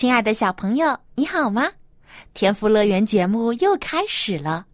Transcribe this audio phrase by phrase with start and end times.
[0.00, 1.70] 亲爱的小朋友，你好吗？
[2.32, 4.64] 天赋乐园节目又开始了，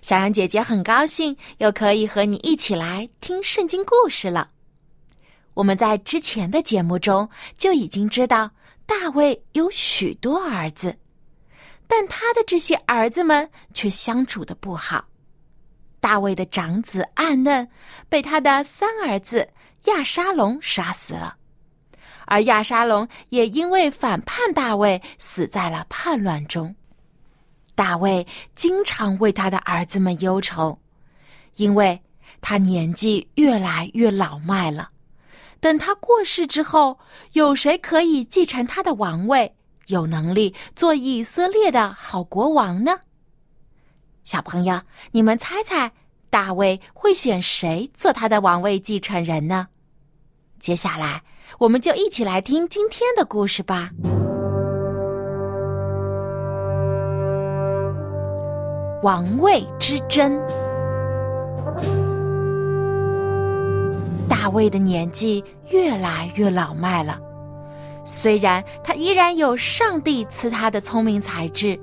[0.00, 4.48] 小羊姐姐很高兴又可以和你一起来听圣经故事了。
[5.54, 8.48] 我们在之前的节目中就已经知道，
[8.86, 10.96] 大卫有许多儿子，
[11.88, 15.04] 但他的这些儿子们却相处的不好。
[15.98, 17.68] 大卫的长子暗嫩
[18.08, 19.48] 被他的三儿子
[19.86, 21.38] 亚沙龙杀死了。
[22.30, 26.72] 而亚沙龙也因为反叛大卫，死在了叛乱中。
[27.74, 30.78] 大卫经常为他的儿子们忧愁，
[31.56, 32.00] 因为
[32.40, 34.90] 他年纪越来越老迈了。
[35.58, 37.00] 等他过世之后，
[37.32, 39.52] 有谁可以继承他的王位，
[39.86, 42.96] 有能力做以色列的好国王呢？
[44.22, 45.90] 小朋友，你们猜猜，
[46.30, 49.66] 大卫会选谁做他的王位继承人呢？
[50.60, 51.24] 接下来。
[51.58, 53.90] 我们就一起来听今天的故事吧。
[59.02, 60.40] 王位之争。
[64.28, 67.18] 大卫的年纪越来越老迈了，
[68.04, 71.78] 虽然他依然有上帝赐他的聪明才智，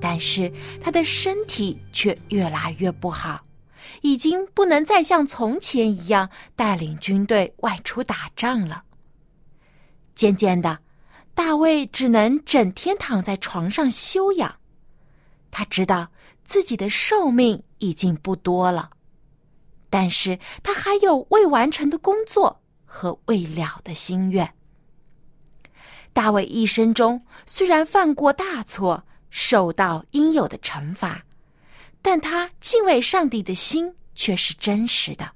[0.00, 3.40] 但是他的身体却越来越不好，
[4.02, 8.82] 已经不能再像从前一样带领军队外出打仗了。
[10.14, 10.78] 渐渐的，
[11.34, 14.56] 大卫只能整天躺在床上休养。
[15.50, 16.10] 他知道
[16.44, 18.90] 自己的寿命已经不多了，
[19.90, 24.54] 但是他还有未完成的工作和未了的心愿。
[26.12, 31.24] 大卫一生中虽然犯过大错，受到应有的惩罚，
[32.00, 35.32] 但他敬畏上帝的心却是真实的。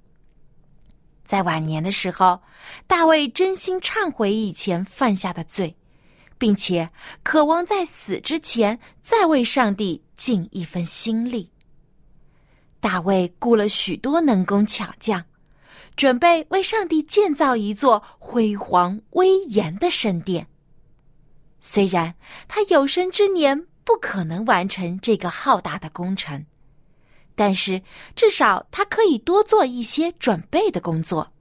[1.28, 2.40] 在晚年的时候，
[2.86, 5.76] 大卫真心忏悔以前犯下的罪，
[6.38, 6.88] 并且
[7.22, 11.50] 渴望在死之前再为上帝尽一份心力。
[12.80, 15.22] 大卫雇了许多能工巧匠，
[15.96, 20.46] 准备为上帝建造一座辉煌威严的圣殿。
[21.60, 22.14] 虽然
[22.48, 26.46] 他有生之年不可能完成这个浩大的工程。
[27.38, 27.80] 但是，
[28.16, 31.32] 至少他可以多做一些准备的工作。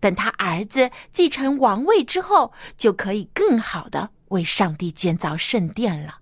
[0.00, 6.20] 等他儿子继承王位之后，就可以更好的为上帝建造圣殿了。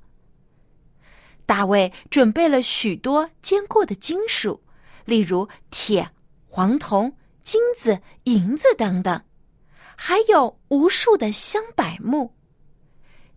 [1.47, 4.61] 大卫准备了许多坚固的金属，
[5.05, 6.11] 例如铁、
[6.49, 9.23] 黄铜、金子、银子等等，
[9.95, 12.35] 还有无数的香柏木。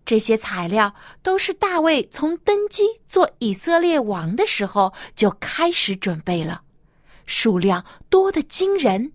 [0.06, 6.62] 这些材料都是大卫从登基做以色列王的时候就开始准备了，
[7.26, 9.14] 数量多得惊人。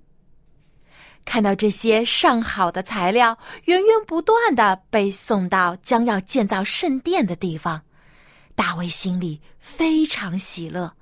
[1.27, 7.83] 看到这些上好的材料源源不断的被送到将要建造圣殿的地方，
[8.55, 10.95] 大卫心里非常喜乐，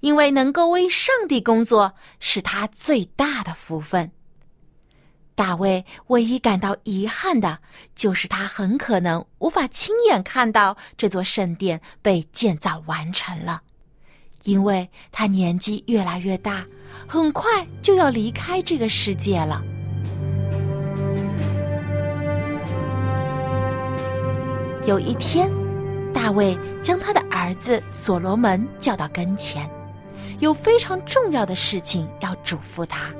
[0.00, 4.10] 因为能够为上帝工作是他最大的福分。
[5.36, 7.58] 大卫唯一感到遗憾的，
[7.94, 13.60] 就是他很可能无法亲眼看到这座圣殿被建造完成了，
[14.44, 16.64] 因为他年纪越来越大，
[17.06, 19.62] 很快就要离开这个世界了。
[24.86, 25.50] 有一天，
[26.14, 29.68] 大卫将他的儿子所罗门叫到跟前，
[30.38, 33.12] 有非常重要的事情要嘱咐他。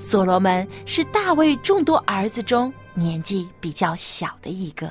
[0.00, 4.90] 所罗门是大卫众多儿子中年纪比较小的一个，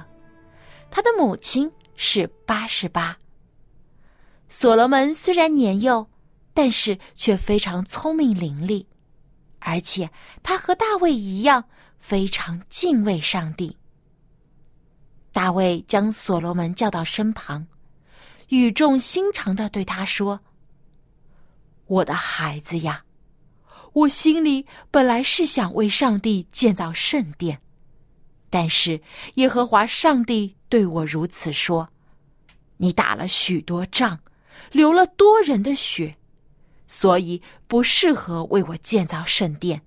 [0.92, 3.18] 他的母亲是八十八。
[4.48, 6.08] 所罗门虽然年幼，
[6.54, 8.86] 但是却非常聪明伶俐，
[9.58, 10.12] 而且
[10.44, 11.64] 他和大卫一样
[11.98, 13.78] 非常敬畏上帝。
[15.32, 17.66] 大卫将所罗门叫到身旁，
[18.50, 20.42] 语重心长的对他说
[21.88, 23.06] ：“我的孩子呀。”
[24.00, 27.60] 我心里本来是想为上帝建造圣殿，
[28.50, 29.02] 但是
[29.36, 31.90] 耶和华上帝对我如此说
[32.78, 34.20] ：“你打了许多仗，
[34.72, 36.16] 流了多人的血，
[36.88, 39.82] 所以不适合为我建造圣殿。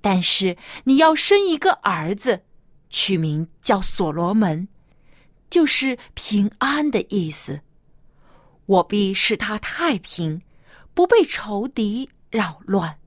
[0.00, 2.42] 但是你要生一个儿子，
[2.90, 4.66] 取名叫所罗门，
[5.48, 7.60] 就是平安的意思。
[8.66, 10.42] 我必使他太平，
[10.94, 12.98] 不被仇敌扰乱。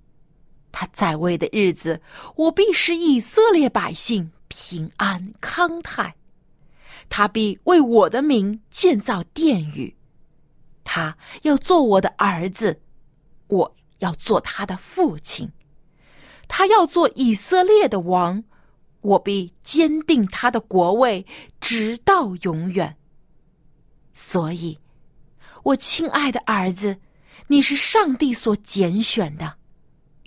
[0.72, 2.02] 他在位的日子，
[2.36, 6.16] 我必使以色列百姓平安康泰。
[7.10, 9.96] 他必为我的名建造殿宇。
[10.84, 12.82] 他要做我的儿子，
[13.48, 15.50] 我要做他的父亲。
[16.48, 18.44] 他要做以色列的王，
[19.02, 21.26] 我必坚定他的国位，
[21.60, 22.98] 直到永远。
[24.14, 24.80] 所以，
[25.64, 26.98] 我亲爱的儿子，
[27.48, 29.56] 你是上帝所拣选的，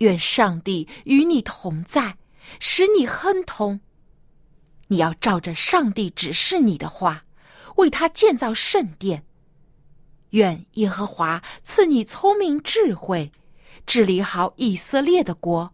[0.00, 2.18] 愿上帝与你同在，
[2.58, 3.80] 使你亨通。
[4.88, 7.24] 你要照着上帝指示你的话，
[7.76, 9.24] 为他建造圣殿。
[10.30, 13.32] 愿耶和华赐你聪明智慧，
[13.86, 15.72] 治理好以色列的国。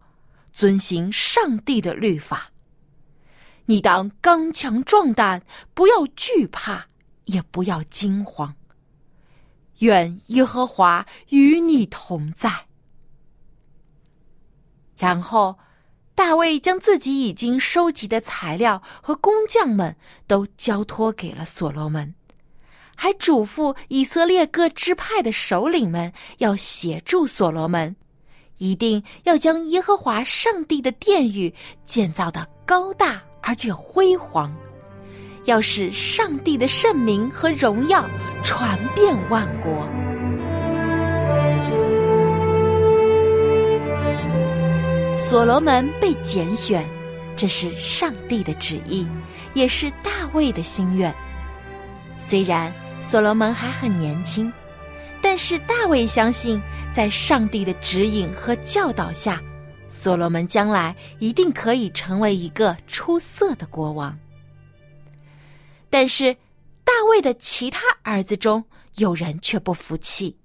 [0.52, 2.50] 遵行上帝的律法，
[3.66, 5.42] 你当刚强壮胆，
[5.74, 6.86] 不要惧怕，
[7.26, 8.54] 也不要惊慌。
[9.80, 12.68] 愿耶和华与你同在。
[14.96, 15.58] 然后，
[16.14, 19.94] 大卫将自己已经收集的材料和工匠们
[20.26, 22.14] 都交托给了所罗门，
[22.94, 27.94] 还嘱咐以色列各支派的首领们要协助所罗门。
[28.58, 31.54] 一定要将耶和华上帝的殿宇
[31.84, 34.50] 建造的高大而且辉煌，
[35.44, 38.08] 要使上帝的圣名和荣耀
[38.42, 40.05] 传遍万国。
[45.16, 46.86] 所罗门被拣选，
[47.34, 49.06] 这是上帝的旨意，
[49.54, 51.12] 也是大卫的心愿。
[52.18, 52.70] 虽然
[53.00, 54.52] 所罗门还很年轻。
[55.22, 56.60] 但是大卫相信，
[56.92, 59.42] 在上帝的指引和教导下，
[59.88, 64.16] 所罗门将来一定可以成为一个出色的国王。
[65.88, 66.32] 但是
[66.84, 68.62] 大卫的其他儿子中
[68.96, 70.36] 有人却不服气，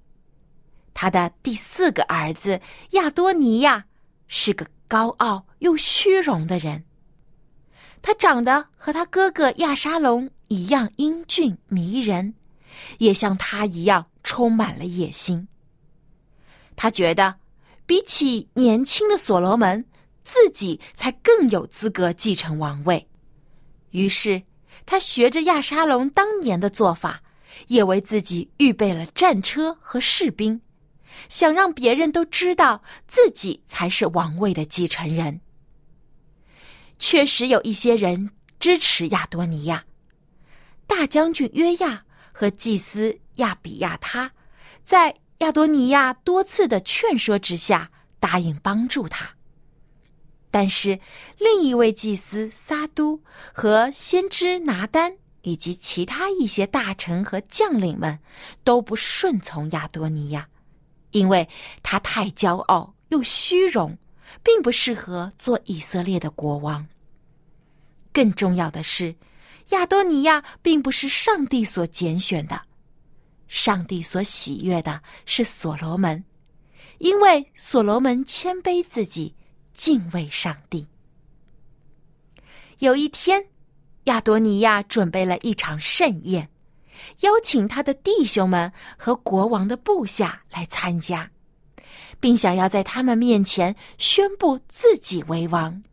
[0.94, 2.60] 他的第四个儿子
[2.92, 3.86] 亚多尼亚
[4.34, 6.86] 是个高傲又虚荣的人，
[8.02, 12.34] 他长得和他哥哥亚沙龙一样英俊迷人，
[13.00, 14.08] 也像他一样。
[14.24, 15.48] 充满了野心。
[16.76, 17.38] 他觉得，
[17.88, 19.84] 比起年轻的所罗门，
[20.24, 23.08] 自己才更有资格继承王位。
[23.90, 24.44] 于是，
[24.86, 27.24] 他学着亚沙龙当年的做法，
[27.68, 30.62] 也为自己预备了战车和士兵，
[31.30, 35.42] 想让别人都知道自己才是王位的继承人。
[36.98, 39.86] 确实有一些人支持亚多尼亚，
[40.86, 43.20] 大将军约亚和祭司。
[43.36, 44.34] 亚比亚他，
[44.84, 49.32] 在亚多尼亚多次的劝说之下，答应帮助他。
[50.52, 51.00] 但是
[51.40, 53.24] 另一位祭司撒都
[53.54, 58.20] 和先知拿丹以及其他一些大臣和将领们
[58.66, 60.50] 都不顺从亚多尼亚，
[61.12, 61.48] 因为
[61.84, 63.98] 他太骄傲又虚荣，
[64.44, 66.88] 并不适合做以色列的国王。
[68.14, 69.16] 更重要的是，
[69.70, 72.62] 亚多尼亚并不是上帝所拣选的。
[73.48, 76.24] 上帝所喜悦的是所罗门，
[77.00, 79.36] 因为所罗门谦卑自己，
[79.74, 80.88] 敬畏上帝。
[82.80, 83.48] 有一天，
[84.06, 86.50] 亚多尼亚准备了一场盛宴，
[87.20, 91.30] 邀请他的弟兄们和国王的部下来参加，
[92.20, 95.84] 并想要在他们面前宣布自己为王。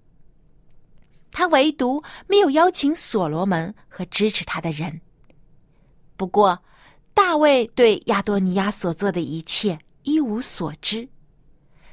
[1.31, 5.01] 他唯独没有邀请所罗门和支持他的人。
[6.17, 6.59] 不过，
[7.15, 11.09] 大卫对亚多尼亚所做的一切一无所知，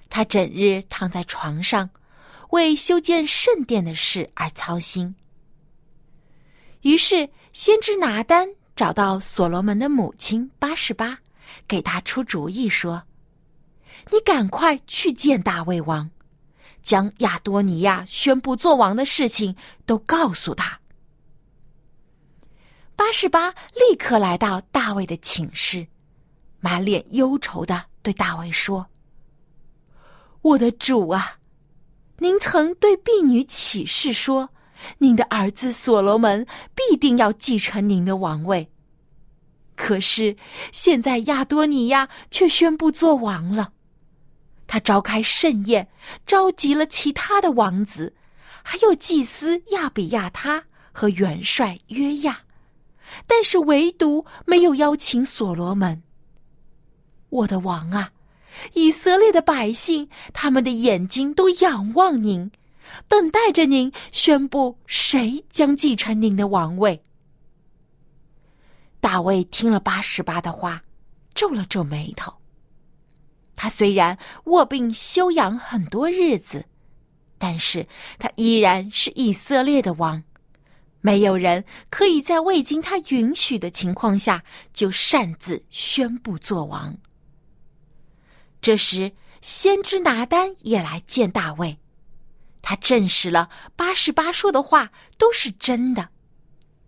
[0.10, 1.90] 他整日躺在床上，
[2.52, 5.16] 为修建圣殿的事而操心。
[6.82, 11.18] 于是，先知拿丹找到所罗门的母亲八十八，
[11.68, 13.04] 给他出主意说
[14.12, 16.10] ：“你赶快去见大卫王，
[16.82, 19.56] 将亚多尼亚宣布做王的事情
[19.86, 20.80] 都告诉他。”
[22.98, 25.88] 八十八立刻来到大卫的寝室，
[26.60, 28.88] 满脸忧愁的对大卫说
[30.42, 31.38] ：“我的主啊，
[32.20, 34.50] 您曾对婢女起誓说，
[34.98, 38.70] 您的儿子所罗门必定要继承您的王位。
[39.76, 40.36] 可是
[40.72, 43.74] 现在亚多尼亚却宣布做王了，
[44.68, 45.90] 他召开盛宴，
[46.26, 48.14] 召集了其他的王子，
[48.64, 52.42] 还有祭司亚比亚他和元帅约亚。”
[53.28, 56.02] 但是唯独没有邀请所罗门。
[57.30, 58.12] 我的王啊，
[58.74, 62.52] 以色列的百姓，他们的眼睛都仰望您，
[63.08, 67.02] 等待着您宣布谁将继承您的王位。
[69.00, 70.84] 大卫听了八十八的话，
[71.34, 72.34] 皱了皱眉头。
[73.56, 76.66] 他虽然卧病休养很多日子，
[77.38, 77.88] 但是
[78.20, 80.24] 他依然是以色列的王。
[81.02, 86.98] 没有人可以在未经他允许的情况下就擅自宣布做王。
[88.60, 91.78] 这时，先知拿丹也来见大卫，
[92.68, 96.10] 他证实了八十八说的话都是真的。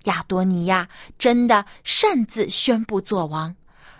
[0.05, 3.55] 亚多尼亚真的擅自宣布做王，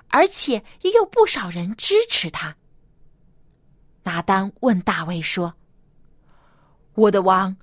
[0.08, 2.56] 而且也有不少人支持他。
[4.04, 5.54] 拿丹问大卫说
[6.96, 7.58] ：“我的王。”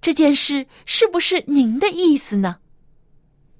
[0.00, 2.60] 这件事是不是您的意思呢？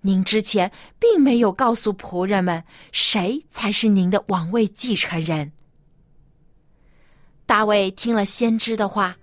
[0.00, 5.52] 您之前并没有告诉仆人们谁才是您的王位继承人。
[7.44, 9.18] 大卫听了先知的话，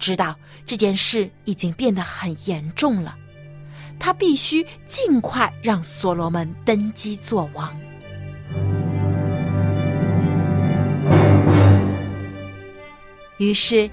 [0.00, 0.34] 知道
[0.66, 3.16] 这件事已经变得很严重了，
[4.00, 7.72] 他必须尽快让所罗门登基做王。
[13.38, 13.88] 于是。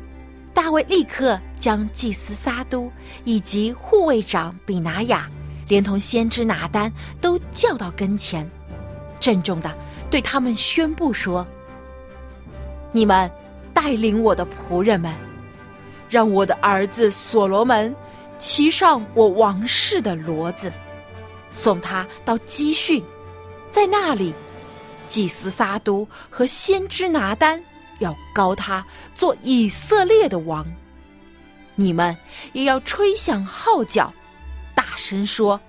[0.54, 2.92] 大卫立刻将祭司撒都
[3.26, 5.30] 以及护卫长比拿雅，
[5.68, 8.50] 连同先知拿丹都叫到跟前，
[9.20, 9.72] 郑重的
[10.10, 11.46] 对他们宣布说
[12.92, 13.30] ：“你们
[13.72, 15.14] 带领我的仆人们，
[16.10, 17.96] 让我的儿子所罗门
[18.38, 20.72] 骑上我王室的骡子，
[21.52, 23.04] 送他到基训，
[23.72, 24.34] 在那里，
[25.08, 27.62] 祭司撒都和先知拿丹。”
[28.00, 28.86] 要高他
[29.16, 30.64] 做以色列的王，
[31.74, 32.16] 你们
[32.54, 34.14] 也要吹响号角，
[34.76, 35.60] 大声说：“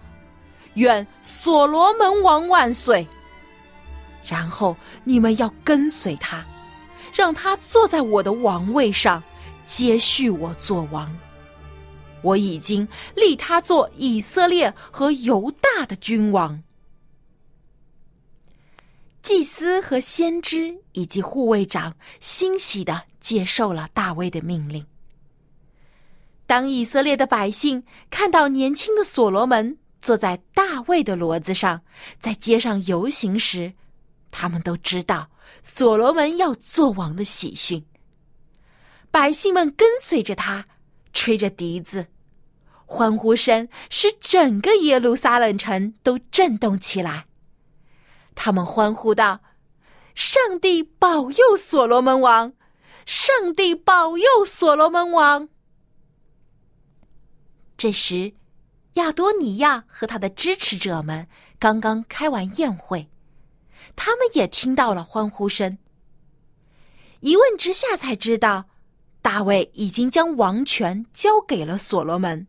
[0.75, 3.07] 愿所罗门王万岁！”
[4.28, 6.45] 然后你们要跟随他，
[7.14, 9.23] 让他坐在我的王位上，
[9.69, 11.15] 接续我做王。
[12.23, 16.61] 我已经立他做以色列和犹大的君王。
[19.23, 24.85] 祭司和先知以及护卫长欣喜的接受了大卫的命令。
[26.47, 31.83] 当以色列的百姓看到年轻的所罗门坐在大卫的骡子上，
[32.19, 33.75] 在街上游行时，
[34.31, 35.29] 他们都知道
[35.63, 37.85] 所罗门要做王的喜讯。
[39.11, 40.67] 百姓们跟随着他，
[41.12, 42.07] 吹着笛子，
[42.87, 47.27] 欢呼声使整个耶路撒冷城都震动起来。
[48.35, 49.41] 他们欢呼道
[50.15, 52.53] ：“上帝保佑所罗门王！
[53.07, 55.49] 上帝保佑所罗门王！”
[57.77, 58.35] 这时，
[58.95, 61.27] 亚多尼亚和他的支持者们
[61.59, 63.09] 刚刚开完宴会，
[63.97, 65.79] 他们也听到了欢呼声。
[67.21, 68.69] 一问之下，才知道
[69.21, 72.47] 大卫已经将王权交给了所罗门，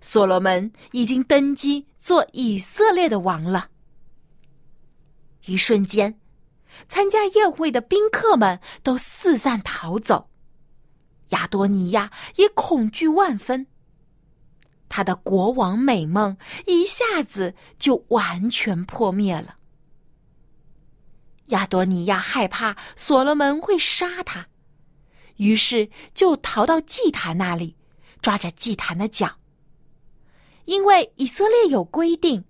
[0.00, 3.68] 所罗门已经登基做以色列的王了。
[5.46, 6.18] 一瞬间，
[6.86, 10.30] 参加宴会的宾客们都四散逃走，
[11.28, 13.66] 亚多尼亚也恐惧万分。
[14.88, 16.36] 他的国王美梦
[16.66, 19.56] 一下子就完全破灭了。
[21.46, 24.46] 亚多尼亚害怕所罗门会杀他，
[25.36, 27.76] 于是就逃到祭坛那里，
[28.20, 29.38] 抓着祭坛的脚。
[30.64, 32.44] 因为以色列有规定，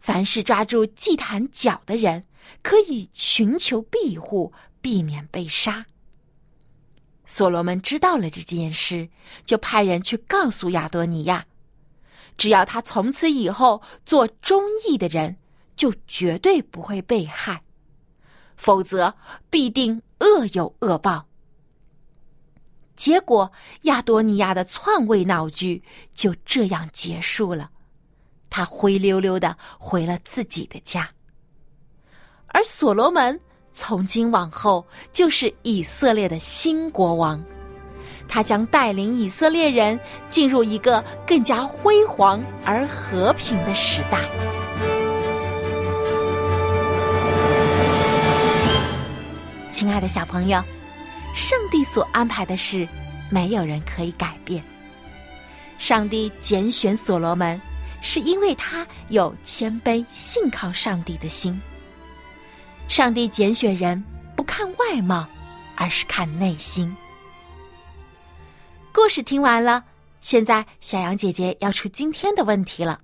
[0.00, 2.24] 凡是抓住祭坛脚的人。
[2.62, 5.84] 可以寻求庇护，避免被杀。
[7.26, 9.10] 所罗门知道了这件事，
[9.44, 11.44] 就派人去告诉亚多尼亚，
[12.38, 15.36] 只要他从此以后做忠义的人，
[15.76, 17.58] 就绝对不会被害；
[18.56, 19.14] 否则，
[19.50, 21.27] 必定恶有恶报。
[22.98, 23.50] 结果，
[23.82, 25.80] 亚多尼亚的篡位闹剧
[26.12, 27.70] 就这样结束了，
[28.50, 31.08] 他灰溜溜的回了自己的家。
[32.48, 33.38] 而所罗门
[33.72, 37.40] 从今往后就是以色列的新国王，
[38.26, 44.28] 他将带领以色列人进入一个更加辉煌而和平的时代。
[49.70, 50.60] 亲爱的小朋友，
[51.38, 52.86] 上帝所安排的事，
[53.30, 54.60] 没有人可以改变。
[55.78, 57.60] 上帝拣选所罗门，
[58.02, 61.56] 是因为他有谦卑信靠上帝的心。
[62.88, 64.02] 上帝拣选人
[64.34, 65.28] 不看外貌，
[65.76, 66.92] 而是看内心。
[68.92, 69.84] 故事听完了，
[70.20, 73.00] 现在小羊姐姐要出今天的问题了。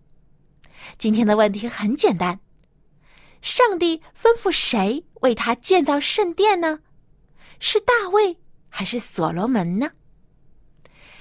[0.98, 2.40] 今天的问题很简单：
[3.40, 6.80] 上帝吩咐谁为他建造圣殿呢？
[7.66, 8.36] 是大卫
[8.68, 9.90] 还是所罗门呢？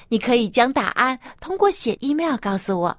[0.10, 2.98] 你可以将答案通过写 email 告诉我。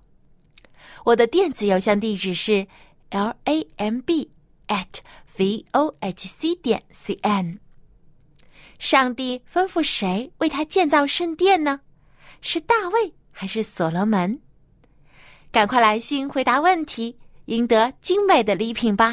[1.04, 2.66] 我的电子邮箱地址是
[3.10, 4.30] l a m b
[4.68, 4.86] at
[5.36, 7.60] v o h c 点 c n。
[8.78, 11.80] 上帝吩咐谁为他建造圣殿呢？
[12.40, 14.40] 是大卫还是所罗门？
[15.52, 19.12] 赶快来信回答问题，赢得精美的礼品吧！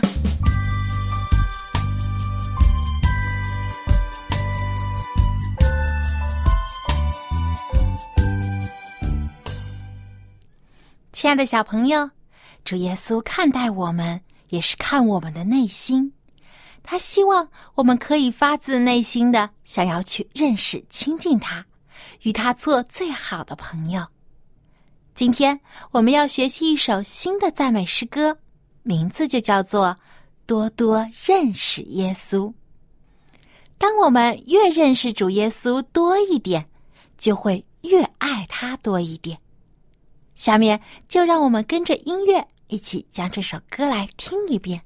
[11.22, 12.10] 亲爱的小朋友，
[12.66, 16.12] 主耶稣看待我们，也是看我们的内心。
[16.82, 21.64] 他希望我们可以发自内心的想要去认识、亲近他，
[22.24, 24.04] 与他做最好的朋友。
[25.14, 25.60] 今天
[25.92, 28.40] 我们要学习一首新的赞美诗歌，
[28.82, 29.90] 名字就叫做
[30.48, 32.48] 《多多认识耶稣》。
[33.78, 36.68] 当我们越认识主耶稣多一点，
[37.16, 39.38] 就会越爱他多一点。
[40.42, 44.82] 下面就让我们跟着音乐一起将这首歌来听一遍。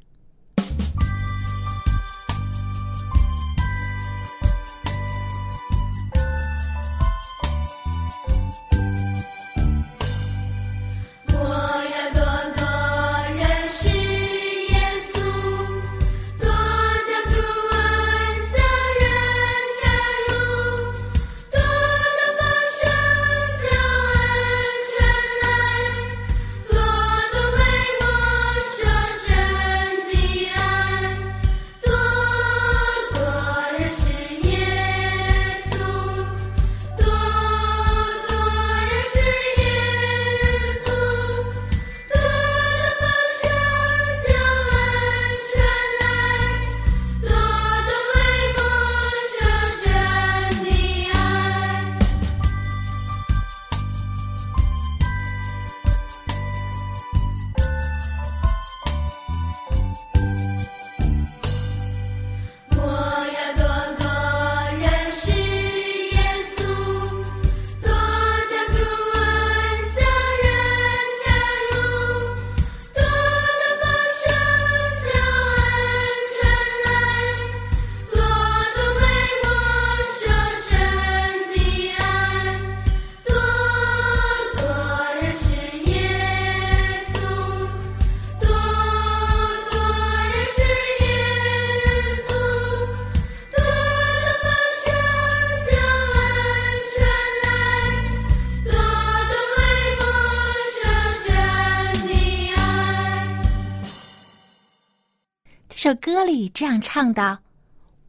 [105.78, 107.38] 这首歌里这样唱道：“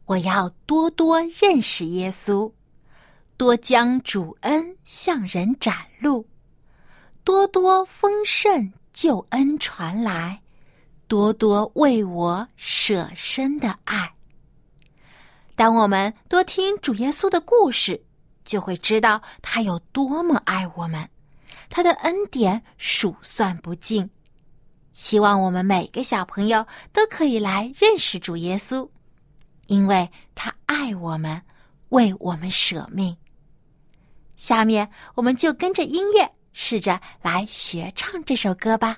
[0.07, 2.49] 我要多多认识耶稣，
[3.35, 6.25] 多将主恩向人展露，
[7.25, 10.41] 多多丰盛救恩传来，
[11.09, 14.13] 多多为我舍身的爱。”
[15.53, 18.01] 当我们多听主耶稣的故事，
[18.45, 21.09] 就会知道他有多么爱我们，
[21.69, 24.09] 他的恩典数算不尽。
[24.97, 28.89] 希望我们每个小朋友都可以来认识主耶稣，
[29.67, 31.39] 因为他爱我们，
[31.89, 33.15] 为我们舍命。
[34.37, 38.97] 下面我们就跟着音乐，试着来学唱这首歌吧。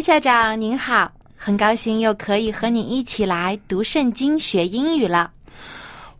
[0.00, 5.30] 艾校长您好，很高兴又可以和你一起来读圣经学英语了。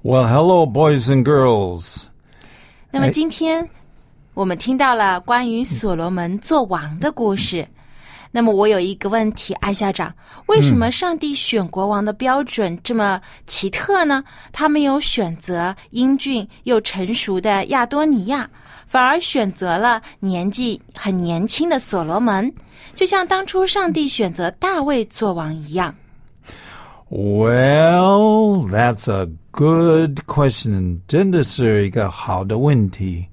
[0.02, 2.02] Well, hello, boys and girls.
[2.90, 3.66] 那么今天
[4.34, 7.66] 我们听到了关于所罗门做王的故事。
[8.30, 10.14] 那么我有一个问题，艾校长，
[10.44, 14.22] 为什么上帝选国王的标准这么奇特呢？
[14.52, 18.46] 他没有选择英俊又成熟的亚多尼亚，
[18.89, 22.53] 反而选择了年纪很年轻的所罗门，
[22.93, 25.95] 就像当初上帝选择大卫做王一样。
[27.09, 30.99] Well, that's a good question.
[31.07, 33.27] 真的是一个好的问题。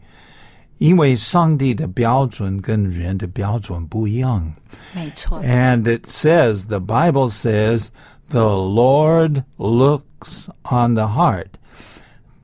[0.79, 4.53] 因为上帝的标准跟人的标准不一样。
[4.93, 7.91] 没错， And it says, the Bible says,
[8.31, 11.47] the Lord looks on the heart.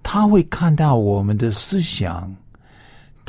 [0.05, 2.37] 他会看到我们的思想，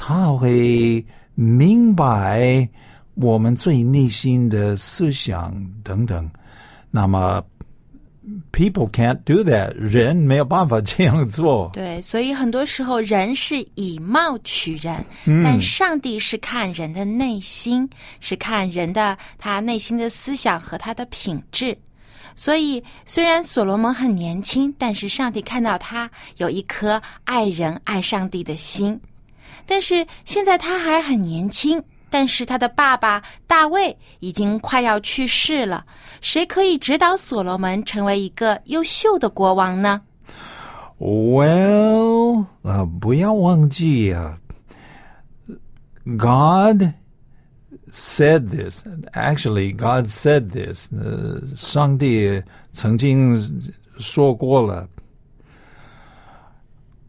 [0.07, 1.03] 他会
[1.35, 2.69] 明白
[3.15, 6.31] 我们最内心的思想等等。
[6.91, 7.43] 那么
[8.53, 11.71] ，people can't do that，人没有办法这样做。
[11.73, 15.03] 对，所以很多时候人是以貌取人，
[15.43, 17.89] 但上帝是看人的内心，
[18.21, 21.75] 是看人的他内心的思想和他的品质。
[22.37, 29.01] 所以，虽然所罗门很年轻，但是上帝看到他有一颗爱人、爱上帝的心。
[29.67, 35.85] 但是现在他还很年轻，但是他的爸爸大卫已经快要去世了。
[36.21, 40.01] 谁可以指导所罗门成为一个优秀的国王呢
[40.99, 44.39] ？Well，呃，不要忘记啊
[46.05, 46.95] ，God
[47.91, 48.87] said this.
[49.13, 50.89] Actually, God said this.
[50.93, 53.37] 呃，上帝曾经
[53.99, 54.89] 说过了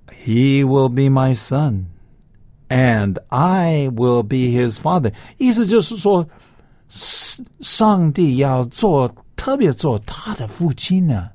[0.10, 1.86] ，He will be my son,
[2.70, 5.14] and I will be his father.
[5.38, 6.28] 意思就是说，
[6.90, 11.30] 上上帝要做特别做他的父亲呢。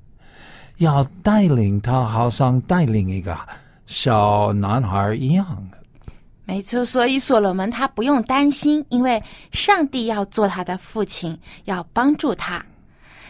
[0.79, 3.39] 要带领他，好像带领一个
[3.85, 5.69] 小男孩一样。
[6.47, 12.65] 没错，所以所罗门他不用担心，因为上帝要做他的父亲，要帮助他。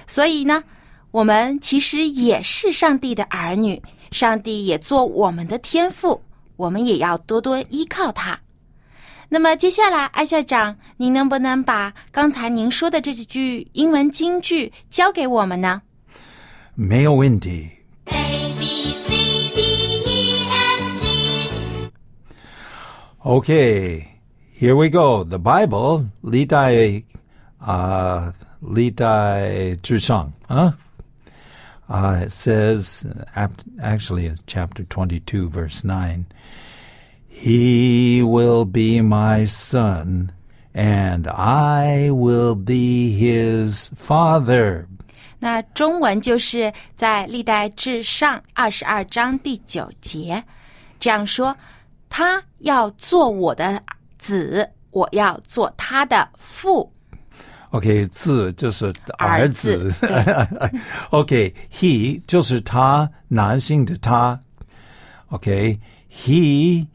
[0.06, 0.62] 所以呢，
[1.10, 3.82] 我们其实也是上帝的儿女，
[4.12, 6.20] 上帝也做我们的天父，
[6.60, 8.38] 我们也要多多依靠他。
[9.30, 15.80] 那么接下来，艾校长，您能不能把刚才您说的这几句英文金句教给我们呢？
[16.74, 17.70] 没有问题。
[18.04, 19.08] A B C
[19.54, 19.60] D
[20.04, 21.90] E F G
[23.22, 24.04] Okay,
[24.58, 25.24] here we go.
[25.24, 27.02] The Bible, 历代
[27.58, 30.76] 啊，历代至上啊。
[31.89, 33.05] Uh, it says,
[33.35, 36.25] ap- actually, it's chapter 22, verse 9.
[37.27, 40.31] He will be my son,
[40.73, 44.87] and I will be his father.
[45.37, 50.43] 那中文就是在历代至上二十二章第九节
[50.99, 53.83] 这样说：“他要做我的
[54.17, 56.91] 子，我要做他的父。
[57.71, 58.85] OK，字就是
[59.17, 59.99] 儿儿子子。
[61.09, 64.39] OK，he 就是他，男性的他。
[65.27, 66.87] OK，he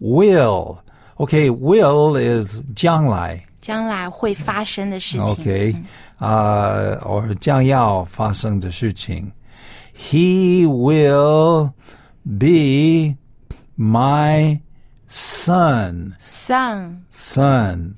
[0.00, 5.24] will。OK，will is 将来。”将来会发生的事情。
[5.24, 5.74] OK，
[6.18, 9.32] 啊、或将要发生的事情。
[9.96, 11.72] He will
[12.24, 13.16] be
[13.78, 14.60] my
[15.08, 16.14] son.
[16.18, 17.94] Son， son.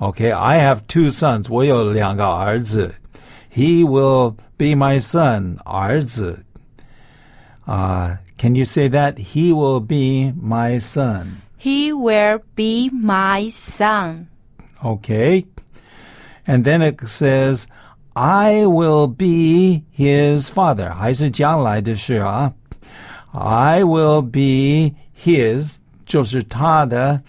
[0.00, 1.46] Okay, I have two sons.
[1.50, 2.94] 我有两个儿子.
[3.52, 5.58] He will be my son.
[5.64, 6.44] 儿子.
[7.66, 9.16] Uh, can you say that?
[9.16, 11.42] He will be my son.
[11.60, 14.28] he will be my son.
[14.82, 15.44] Okay.
[16.46, 17.66] And then it says,
[18.16, 20.90] I will be his father.
[20.94, 22.54] 还是将来的事啊。
[23.32, 25.76] I will be his
[26.06, 27.22] 就是他的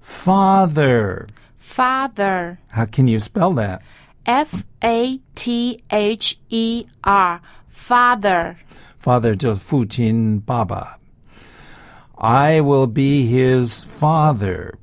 [0.00, 1.26] father.
[1.66, 3.82] Father, How can you spell that?
[4.26, 8.56] F A T H E R, father.
[8.98, 10.98] Father 就是父亲爸爸.
[12.16, 14.74] I will be his father.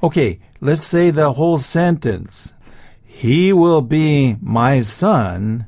[0.00, 2.52] Okay, let's say the whole sentence.
[3.04, 5.66] He will be my son,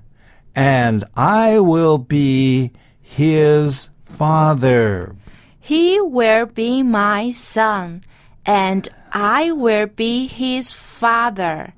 [0.54, 5.16] and I will be his father.
[5.58, 8.02] He will be my son,
[8.46, 11.69] and I will be his father.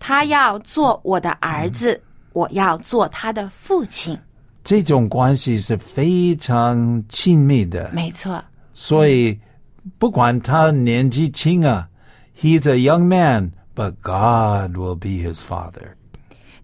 [0.00, 2.00] 他要做我的儿子，
[2.32, 4.18] 我要做他的父亲。
[4.64, 7.90] 这种关系是非常亲密的。
[7.92, 9.38] 没错，所以
[9.98, 11.86] 不管他年纪轻啊
[12.40, 15.92] ，he's a young man，but God will be his father.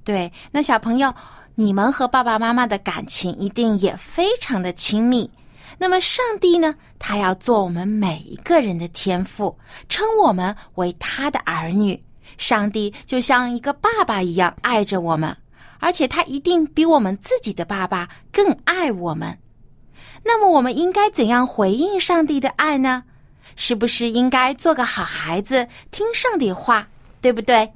[0.05, 1.15] 对，那小朋友，
[1.55, 5.31] 你们和爸爸妈妈的感情一定也非常的亲密。
[5.79, 6.75] 那么上帝呢？
[6.99, 9.57] 他要做我们每一个人的天赋，
[9.89, 12.03] 称我们为他的儿女。
[12.37, 15.37] 上帝就像一个爸爸一样爱着我们，
[15.79, 19.39] 而且他一定比我们自己的爸爸更爱我们。
[20.25, 23.05] 那么我们应该怎样回应上帝的爱呢？
[23.57, 26.87] 是不是应该做个好孩子，听上帝话，
[27.21, 27.73] 对不对？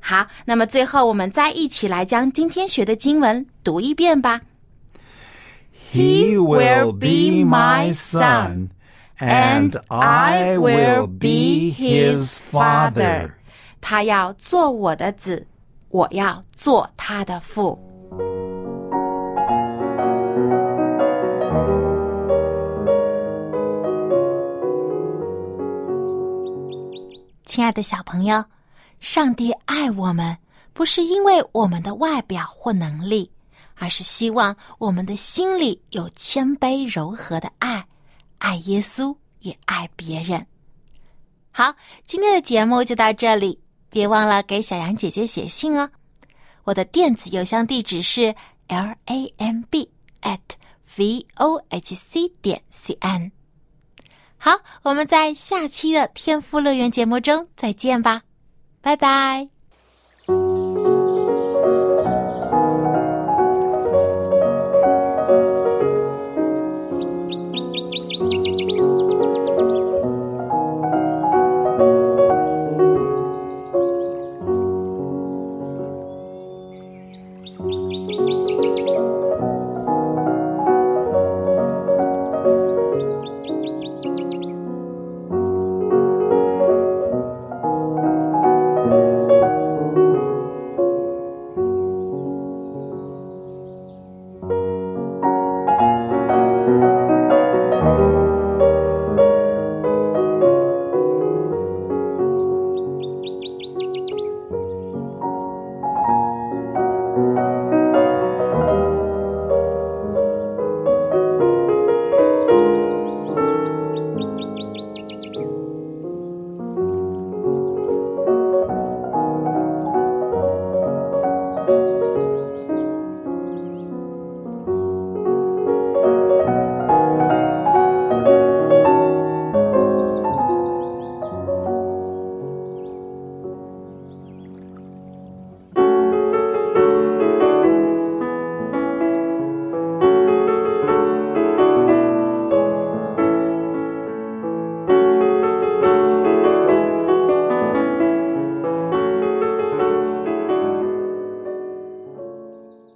[0.00, 4.40] 好，那么最后我们再一起来将今天学的经文读一遍吧。
[5.94, 8.70] He will be my son,
[9.20, 13.30] and I will be his father.
[13.80, 15.46] 他要做我的子，
[15.90, 17.78] 我要做他的父。
[27.44, 28.44] 亲爱的小朋友，
[28.98, 30.36] 上帝爱我们，
[30.72, 33.30] 不是因为我们的外表或能力，
[33.76, 37.86] 而是希望我们的心里有谦卑柔和的爱，
[38.38, 40.46] 爱耶稣也爱别人。
[41.50, 41.74] 好，
[42.06, 43.58] 今天的节目就到这里，
[43.90, 45.90] 别忘了给小羊姐姐写信哦。
[46.64, 48.34] 我的电子邮箱地址是
[48.68, 49.90] l a m b
[50.22, 50.40] at
[50.96, 53.30] v o h c 点 c n。
[54.36, 58.22] 好，我们在下期的天赋乐园节目中再见吧，
[58.80, 59.53] 拜拜。